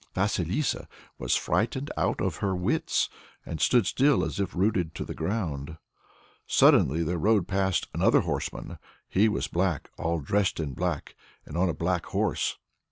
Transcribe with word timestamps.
Vasilissa 0.15 0.87
was 1.19 1.35
frightened 1.35 1.91
out 1.95 2.21
of 2.21 2.37
her 2.37 2.55
wits, 2.55 3.07
and 3.45 3.61
stood 3.61 3.85
still 3.85 4.25
as 4.25 4.39
if 4.39 4.55
rooted 4.55 4.95
to 4.95 5.05
the 5.05 5.13
ground. 5.13 5.77
Suddenly 6.47 7.03
there 7.03 7.19
rode 7.19 7.47
past 7.47 7.87
another 7.93 8.21
horseman. 8.21 8.79
He 9.07 9.29
was 9.29 9.47
black, 9.47 9.91
dressed 10.23 10.59
all 10.59 10.63
in 10.65 10.73
black, 10.73 11.15
and 11.45 11.55
on 11.55 11.69
a 11.69 11.73
black 11.75 12.07
horse. 12.07 12.57